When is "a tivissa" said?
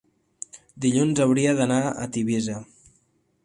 2.07-2.59